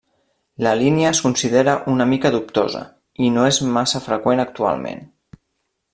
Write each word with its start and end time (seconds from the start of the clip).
La 0.67 0.71
línia 0.79 1.09
es 1.15 1.19
considera 1.25 1.75
una 1.93 2.07
mica 2.15 2.33
dubtosa, 2.37 2.83
i 3.27 3.31
no 3.37 3.47
és 3.53 3.63
massa 3.79 4.05
freqüent 4.07 4.43
actualment. 4.49 5.09